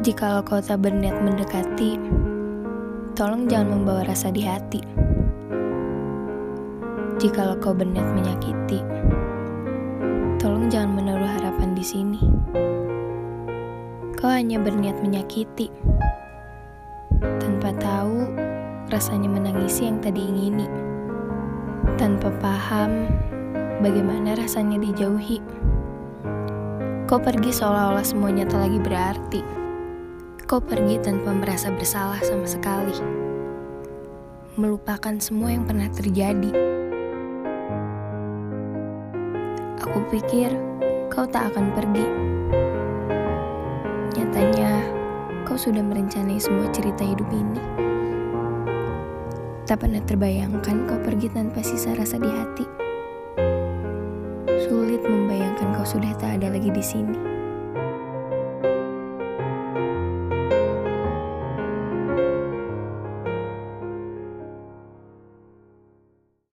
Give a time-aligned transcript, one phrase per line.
[0.00, 2.00] Jikalau kau tak berniat mendekati,
[3.12, 4.80] tolong jangan membawa rasa di hati.
[7.20, 8.80] Jikalau kau berniat menyakiti,
[10.40, 12.16] tolong jangan menaruh harapan di sini.
[14.16, 15.68] Kau hanya berniat menyakiti,
[17.36, 18.24] tanpa tahu
[18.88, 20.64] rasanya menangisi yang tadi ingini,
[22.00, 23.04] tanpa paham
[23.84, 25.44] bagaimana rasanya dijauhi.
[27.04, 29.60] Kau pergi seolah-olah semuanya tak lagi berarti.
[30.50, 32.90] Kau pergi tanpa merasa bersalah sama sekali.
[34.58, 36.50] Melupakan semua yang pernah terjadi.
[39.78, 40.50] Aku pikir
[41.06, 42.02] kau tak akan pergi.
[44.18, 44.90] Nyatanya,
[45.46, 47.62] kau sudah merencanai semua cerita hidup ini.
[49.70, 52.66] Tak pernah terbayangkan kau pergi tanpa sisa rasa di hati.
[54.66, 57.39] Sulit membayangkan kau sudah tak ada lagi di sini.